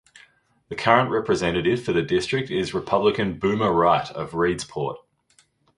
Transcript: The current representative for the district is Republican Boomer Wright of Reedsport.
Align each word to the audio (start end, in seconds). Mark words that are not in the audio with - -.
The 0.69 0.75
current 0.75 1.11
representative 1.11 1.83
for 1.83 1.93
the 1.93 2.01
district 2.01 2.49
is 2.49 2.73
Republican 2.73 3.37
Boomer 3.37 3.71
Wright 3.71 4.09
of 4.09 4.31
Reedsport. 4.31 4.95